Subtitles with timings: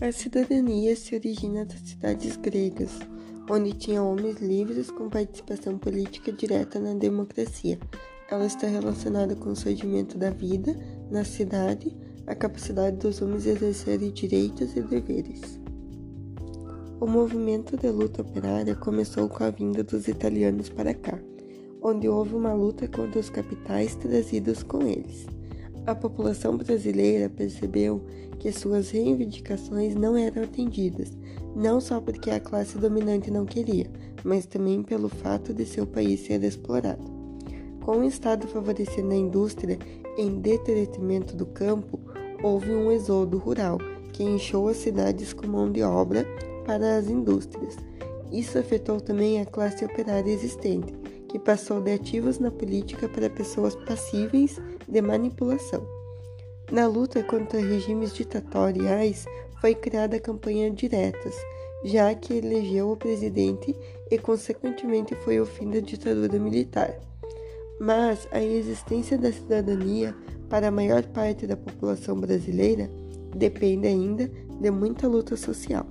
[0.00, 3.00] A cidadania se origina das cidades gregas,
[3.50, 7.80] onde tinha homens livres com participação política direta na democracia.
[8.30, 10.76] Ela está relacionada com o surgimento da vida
[11.10, 11.96] na cidade,
[12.28, 15.58] a capacidade dos homens exercerem direitos e deveres.
[17.00, 21.18] O movimento de luta operária começou com a vinda dos italianos para cá,
[21.82, 25.26] onde houve uma luta contra os capitais trazidos com eles
[25.88, 28.04] a população brasileira percebeu
[28.38, 31.16] que suas reivindicações não eram atendidas,
[31.56, 33.86] não só porque a classe dominante não queria,
[34.22, 37.02] mas também pelo fato de seu país ser explorado.
[37.80, 39.78] Com o Estado favorecendo a indústria
[40.18, 41.98] em detrimento do campo,
[42.42, 43.78] houve um êxodo rural
[44.12, 46.26] que encheu as cidades com mão de obra
[46.66, 47.76] para as indústrias.
[48.30, 50.92] Isso afetou também a classe operária existente,
[51.28, 55.86] que passou de ativos na política para pessoas passíveis de manipulação.
[56.70, 59.26] Na luta contra regimes ditatoriais,
[59.60, 61.34] foi criada a campanha Diretas,
[61.84, 63.74] já que elegeu o presidente
[64.10, 66.94] e, consequentemente, foi o fim da ditadura militar.
[67.80, 70.14] Mas a existência da cidadania
[70.48, 72.90] para a maior parte da população brasileira
[73.34, 75.86] depende ainda de muita luta social.